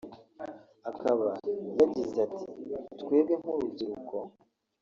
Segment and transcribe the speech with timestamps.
[0.89, 1.29] Akaba
[1.79, 2.45] yagize ati
[2.99, 4.15] “Twebwe nk’urubyiruko